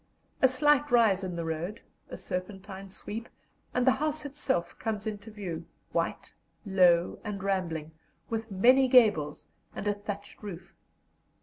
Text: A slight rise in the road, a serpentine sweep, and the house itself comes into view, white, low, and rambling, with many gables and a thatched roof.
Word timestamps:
A 0.41 0.47
slight 0.47 0.89
rise 0.89 1.23
in 1.23 1.35
the 1.35 1.45
road, 1.45 1.79
a 2.09 2.17
serpentine 2.17 2.89
sweep, 2.89 3.29
and 3.71 3.85
the 3.85 3.91
house 4.01 4.25
itself 4.25 4.79
comes 4.79 5.05
into 5.05 5.29
view, 5.29 5.67
white, 5.91 6.33
low, 6.65 7.19
and 7.23 7.43
rambling, 7.43 7.91
with 8.27 8.49
many 8.49 8.87
gables 8.87 9.45
and 9.75 9.85
a 9.85 9.93
thatched 9.93 10.41
roof. 10.41 10.73